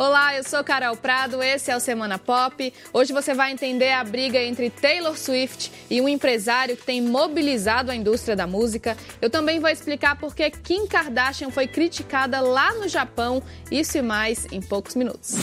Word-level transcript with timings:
Olá, 0.00 0.34
eu 0.34 0.42
sou 0.42 0.64
Carol 0.64 0.96
Prado, 0.96 1.42
esse 1.42 1.70
é 1.70 1.76
o 1.76 1.78
Semana 1.78 2.18
Pop. 2.18 2.72
Hoje 2.90 3.12
você 3.12 3.34
vai 3.34 3.52
entender 3.52 3.92
a 3.92 4.02
briga 4.02 4.38
entre 4.38 4.70
Taylor 4.70 5.14
Swift 5.14 5.70
e 5.90 6.00
um 6.00 6.08
empresário 6.08 6.74
que 6.74 6.86
tem 6.86 7.02
mobilizado 7.02 7.90
a 7.90 7.94
indústria 7.94 8.34
da 8.34 8.46
música. 8.46 8.96
Eu 9.20 9.28
também 9.28 9.60
vou 9.60 9.68
explicar 9.68 10.16
por 10.16 10.34
que 10.34 10.50
Kim 10.52 10.86
Kardashian 10.86 11.50
foi 11.50 11.66
criticada 11.66 12.40
lá 12.40 12.72
no 12.72 12.88
Japão, 12.88 13.42
isso 13.70 13.98
e 13.98 14.00
mais 14.00 14.46
em 14.50 14.62
poucos 14.62 14.94
minutos. 14.94 15.34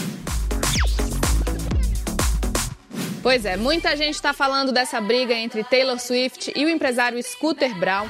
Pois 3.21 3.46
é, 3.46 3.55
muita 3.58 3.96
gente 3.96 4.16
está 4.16 4.34
falando 4.34 4.71
dessa 4.71 5.00
briga 5.00 5.36
entre 5.36 5.64
Taylor 5.64 6.00
Swift 6.00 6.52
e 6.55 6.66
o 6.66 6.70
empresário 6.70 7.21
Scooter 7.21 7.78
Brown. 7.78 8.08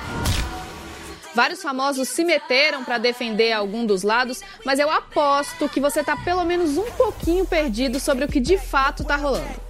Vários 1.38 1.62
famosos 1.62 2.10
se 2.10 2.24
meteram 2.24 2.84
para 2.84 2.98
defender 2.98 3.52
algum 3.52 3.86
dos 3.86 4.02
lados, 4.02 4.42
mas 4.66 4.80
eu 4.80 4.90
aposto 4.90 5.70
que 5.70 5.80
você 5.80 6.00
está 6.00 6.18
pelo 6.18 6.44
menos 6.44 6.80
um 6.80 6.92
pouquinho 6.94 7.46
perdido 7.46 8.00
sobre 8.00 8.26
o 8.26 8.28
que 8.28 8.40
de 8.40 8.58
fato 8.58 9.04
está 9.04 9.16
rolando. 9.16 9.62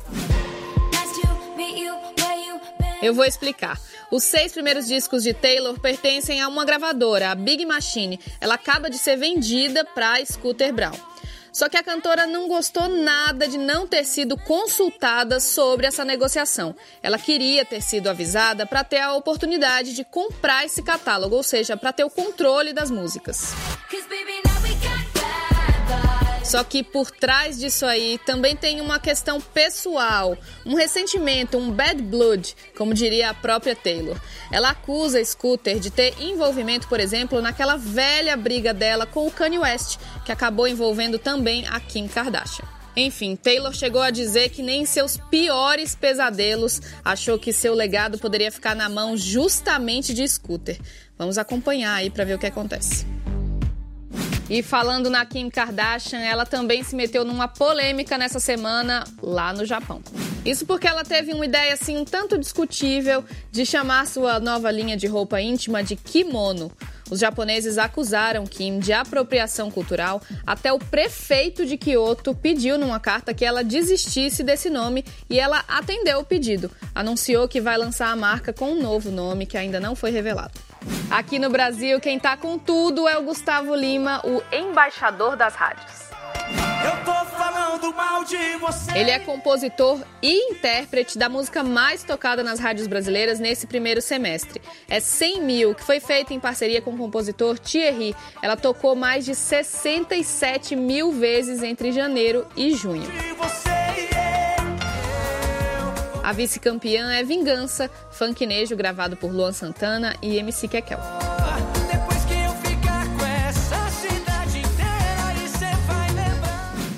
Eu 3.02 3.13
vou 3.13 3.26
explicar. 3.26 3.77
Os 4.09 4.23
seis 4.23 4.53
primeiros 4.53 4.88
discos 4.88 5.23
de 5.23 5.34
Taylor 5.34 5.77
pertencem 5.77 6.40
a 6.40 6.48
uma 6.48 6.63
gravadora, 6.63 7.31
a 7.31 7.35
Big 7.35 7.66
Machine. 7.66 8.18
Ela 8.40 8.55
acaba 8.55 8.90
de 8.90 8.98
ser 8.98 9.18
vendida 9.18 9.84
para 9.84 10.26
Scooter 10.26 10.73
Brown. 10.73 10.95
Só 11.57 11.67
que 11.67 11.75
a 11.75 11.81
cantora 11.81 12.27
não 12.27 12.47
gostou 12.47 12.88
nada 12.88 13.47
de 13.47 13.57
não 13.57 13.88
ter 13.88 14.03
sido 14.05 14.38
consultada 14.38 15.39
sobre 15.39 15.88
essa 15.88 16.05
negociação. 16.05 16.75
Ela 17.02 17.17
queria 17.17 17.65
ter 17.65 17.81
sido 17.81 18.11
avisada 18.11 18.63
para 18.67 18.84
ter 18.84 18.99
a 18.99 19.15
oportunidade 19.15 19.95
de 19.95 20.03
comprar 20.03 20.67
esse 20.67 20.84
catálogo, 20.84 21.35
ou 21.35 21.41
seja, 21.41 21.75
para 21.75 21.91
ter 21.91 22.03
o 22.03 22.12
controle 22.12 22.73
das 22.73 22.91
músicas. 22.91 23.55
Só 26.47 26.63
que 26.63 26.81
por 26.81 27.11
trás 27.11 27.59
disso 27.59 27.85
aí 27.85 28.17
também 28.25 28.55
tem 28.55 28.79
uma 28.79 28.99
questão 28.99 29.41
pessoal, 29.41 30.37
um 30.65 30.76
ressentimento, 30.76 31.57
um 31.57 31.70
bad 31.70 32.01
blood, 32.01 32.55
como 32.77 32.93
diria 32.93 33.31
a 33.31 33.34
própria 33.34 33.76
Taylor. 33.76 34.17
Ela 34.49 34.70
acusa 34.70 35.23
Scooter 35.23 35.77
de 35.77 35.91
ter 35.91 36.15
envolvimento, 36.21 36.87
por 36.87 37.01
exemplo, 37.01 37.41
naquela 37.41 37.76
velha 37.76 38.37
briga 38.37 38.73
dela 38.73 39.05
com 39.05 39.27
o 39.27 39.31
Kanye 39.31 39.59
West, 39.59 39.98
que 40.23 40.31
acabou 40.31 40.70
envolvendo 40.70 41.20
também 41.20 41.67
a 41.67 41.81
Kim 41.81 42.07
Kardashian. 42.07 42.65
Enfim, 42.95 43.35
Taylor 43.35 43.73
chegou 43.73 44.01
a 44.01 44.09
dizer 44.09 44.49
que 44.49 44.63
nem 44.63 44.85
seus 44.85 45.17
piores 45.29 45.95
pesadelos 45.95 46.82
achou 47.04 47.37
que 47.37 47.51
seu 47.51 47.73
legado 47.73 48.17
poderia 48.17 48.51
ficar 48.54 48.73
na 48.73 48.87
mão 48.87 49.17
justamente 49.17 50.13
de 50.13 50.26
Scooter. 50.26 50.79
Vamos 51.17 51.37
acompanhar 51.37 51.93
aí 51.93 52.09
para 52.09 52.23
ver 52.23 52.35
o 52.35 52.39
que 52.39 52.48
acontece. 52.48 53.16
E 54.49 54.63
falando 54.63 55.09
na 55.09 55.26
Kim 55.26 55.49
Kardashian, 55.49 56.20
ela 56.20 56.45
também 56.45 56.81
se 56.81 56.95
meteu 56.95 57.26
numa 57.26 57.49
polêmica 57.49 58.17
nessa 58.17 58.40
semana 58.40 59.04
lá 59.21 59.51
no 59.51 59.65
Japão. 59.65 60.01
Isso 60.45 60.65
porque 60.65 60.87
ela 60.87 61.04
teve 61.04 61.34
uma 61.34 61.45
ideia 61.45 61.73
assim 61.73 61.98
um 61.98 62.05
tanto 62.05 62.37
discutível 62.37 63.26
de 63.51 63.65
chamar 63.65 64.07
sua 64.07 64.39
nova 64.39 64.72
linha 64.72 64.95
de 64.95 65.06
roupa 65.06 65.41
íntima 65.41 65.84
de 65.84 65.97
kimono. 65.97 66.72
Os 67.09 67.19
japoneses 67.19 67.78
acusaram 67.78 68.45
Kim 68.45 68.79
de 68.79 68.94
apropriação 68.94 69.69
cultural, 69.72 70.22
até 70.45 70.72
o 70.72 70.79
prefeito 70.79 71.66
de 71.66 71.78
Kyoto 71.78 72.34
pediu 72.34 72.78
numa 72.78 73.00
carta 73.00 73.34
que 73.34 73.45
ela 73.45 73.63
desistisse 73.63 74.44
desse 74.44 74.69
nome 74.69 75.06
e 75.29 75.39
ela 75.39 75.63
atendeu 75.67 76.19
o 76.19 76.25
pedido. 76.25 76.72
Anunciou 76.95 77.47
que 77.47 77.61
vai 77.61 77.78
lançar 77.78 78.09
a 78.09 78.16
marca 78.16 78.53
com 78.53 78.72
um 78.72 78.81
novo 78.81 79.11
nome 79.11 79.45
que 79.45 79.57
ainda 79.57 79.79
não 79.79 79.95
foi 79.95 80.11
revelado. 80.11 80.66
Aqui 81.09 81.40
no 81.40 81.50
Brasil, 81.50 82.00
quem 82.00 82.19
tá 82.19 82.35
com 82.35 82.57
tudo 82.57 83.07
é 83.07 83.18
o 83.18 83.24
Gustavo 83.24 83.74
Lima, 83.74 84.22
o 84.24 84.41
embaixador 84.53 85.35
das 85.35 85.56
rádios. 85.56 86.07
Ele 88.96 89.12
é 89.12 89.19
compositor 89.19 90.00
e 90.22 90.52
intérprete 90.52 91.18
da 91.18 91.29
música 91.29 91.63
mais 91.63 92.03
tocada 92.03 92.44
nas 92.44 92.59
rádios 92.59 92.88
brasileiras 92.88 93.40
nesse 93.40 93.68
primeiro 93.68 94.02
semestre. 94.02 94.62
É 94.88 95.00
100 95.00 95.41
mil, 95.41 95.75
que 95.75 95.84
foi 95.84 96.00
feita 96.00 96.34
em 96.34 96.39
parceria 96.39 96.81
com 96.81 96.91
o 96.91 96.97
compositor 96.97 97.57
Thierry. 97.59 98.16
Ela 98.41 98.56
tocou 98.56 98.95
mais 98.95 99.25
de 99.25 99.35
67 99.35 100.75
mil 100.75 101.11
vezes 101.11 101.63
entre 101.63 101.91
janeiro 101.91 102.45
e 102.56 102.73
junho. 102.73 103.07
A 106.27 106.33
vice-campeã 106.33 107.13
é 107.13 107.23
Vingança, 107.23 107.89
funknejo 108.11 108.75
gravado 108.75 109.15
por 109.15 109.31
Luan 109.31 109.53
Santana 109.53 110.13
e 110.21 110.35
MC 110.35 110.67
Kekel. 110.67 110.99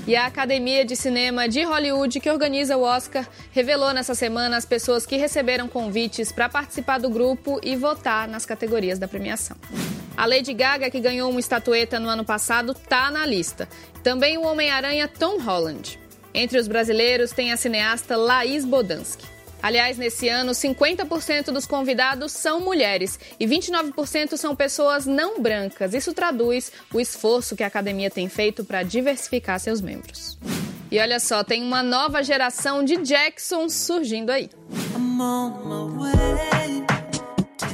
E 0.07 0.15
a 0.15 0.25
Academia 0.25 0.83
de 0.83 0.95
Cinema 0.95 1.47
de 1.47 1.61
Hollywood, 1.63 2.19
que 2.19 2.31
organiza 2.31 2.75
o 2.75 2.81
Oscar, 2.81 3.29
revelou 3.51 3.93
nessa 3.93 4.15
semana 4.15 4.57
as 4.57 4.65
pessoas 4.65 5.05
que 5.05 5.15
receberam 5.15 5.67
convites 5.67 6.31
para 6.31 6.49
participar 6.49 6.97
do 6.97 7.11
grupo 7.11 7.59
e 7.61 7.75
votar 7.75 8.27
nas 8.27 8.47
categorias 8.47 8.97
da 8.97 9.07
premiação. 9.07 9.55
A 10.17 10.25
Lady 10.25 10.55
Gaga, 10.55 10.89
que 10.89 10.99
ganhou 10.99 11.29
uma 11.29 11.39
estatueta 11.39 11.99
no 11.99 12.09
ano 12.09 12.25
passado, 12.25 12.71
está 12.71 13.11
na 13.11 13.27
lista. 13.27 13.69
Também 14.01 14.39
o 14.39 14.41
Homem-Aranha 14.41 15.07
Tom 15.07 15.39
Holland. 15.39 15.99
Entre 16.33 16.59
os 16.59 16.67
brasileiros 16.67 17.31
tem 17.31 17.51
a 17.51 17.57
cineasta 17.57 18.15
Laís 18.15 18.65
Bodansky. 18.65 19.25
Aliás, 19.61 19.97
nesse 19.97 20.29
ano, 20.29 20.51
50% 20.53 21.51
dos 21.51 21.65
convidados 21.65 22.31
são 22.31 22.61
mulheres 22.61 23.19
e 23.39 23.45
29% 23.45 24.37
são 24.37 24.55
pessoas 24.55 25.05
não 25.05 25.41
brancas. 25.41 25.93
Isso 25.93 26.13
traduz 26.13 26.71
o 26.93 26.99
esforço 26.99 27.55
que 27.55 27.63
a 27.63 27.67
academia 27.67 28.09
tem 28.09 28.29
feito 28.29 28.63
para 28.63 28.83
diversificar 28.83 29.59
seus 29.59 29.81
membros. 29.81 30.37
E 30.89 30.97
olha 30.99 31.19
só, 31.19 31.43
tem 31.43 31.61
uma 31.61 31.83
nova 31.83 32.23
geração 32.23 32.83
de 32.83 32.97
Jacksons 32.97 33.73
surgindo 33.73 34.31
aí. 34.31 34.49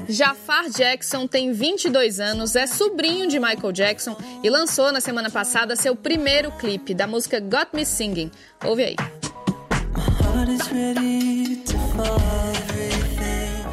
Jafar 0.07 0.69
Jackson 0.69 1.27
tem 1.27 1.51
22 1.51 2.19
anos, 2.19 2.55
é 2.55 2.67
sobrinho 2.67 3.27
de 3.27 3.39
Michael 3.39 3.71
Jackson 3.71 4.15
e 4.43 4.49
lançou 4.49 4.91
na 4.91 5.01
semana 5.01 5.29
passada 5.29 5.75
seu 5.75 5.95
primeiro 5.95 6.51
clipe 6.51 6.93
da 6.93 7.07
música 7.07 7.39
Got 7.39 7.69
Me 7.73 7.85
Singing. 7.85 8.31
Ouve 8.63 8.83
aí. 8.83 8.95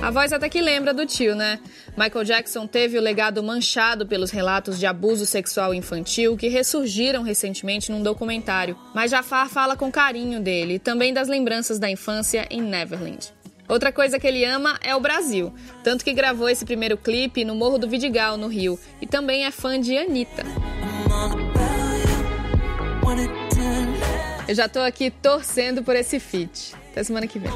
A 0.01 0.11
voz 0.11 0.33
até 0.33 0.49
que 0.49 0.61
lembra 0.61 0.93
do 0.93 1.07
tio, 1.07 1.37
né? 1.37 1.61
Michael 1.97 2.25
Jackson 2.25 2.67
teve 2.67 2.99
o 2.99 3.01
legado 3.01 3.43
manchado 3.43 4.07
pelos 4.07 4.31
relatos 4.31 4.79
de 4.79 4.87
abuso 4.87 5.27
sexual 5.27 5.75
infantil 5.75 6.37
que 6.37 6.49
ressurgiram 6.49 7.23
recentemente 7.23 7.93
num 7.93 8.03
documentário. 8.03 8.77
Mas 8.95 9.11
Jafar 9.11 9.49
fala 9.49 9.77
com 9.77 9.93
carinho 9.93 10.41
dele 10.41 10.75
e 10.75 10.79
também 10.79 11.13
das 11.13 11.29
lembranças 11.29 11.79
da 11.79 11.91
infância 11.91 12.47
em 12.51 12.63
Neverland. 12.63 13.33
Outra 13.73 13.91
coisa 13.91 14.21
que 14.21 14.27
ele 14.27 14.45
ama 14.45 14.79
é 14.83 14.95
o 14.95 15.01
Brasil, 15.01 15.51
tanto 15.83 16.05
que 16.05 16.13
gravou 16.13 16.47
esse 16.47 16.63
primeiro 16.63 16.95
clipe 16.95 17.43
no 17.43 17.55
Morro 17.55 17.79
do 17.79 17.89
Vidigal, 17.89 18.37
no 18.37 18.47
Rio, 18.47 18.79
e 19.01 19.07
também 19.07 19.47
é 19.47 19.51
fã 19.51 19.81
de 19.81 19.97
Anitta. 19.97 20.45
Eu 24.47 24.55
já 24.55 24.69
tô 24.69 24.81
aqui 24.81 25.11
torcendo 25.11 25.83
por 25.83 25.97
esse 25.97 26.21
feat. 26.21 26.75
Até 26.91 27.03
semana 27.03 27.27
que 27.27 27.39
vem. 27.39 27.51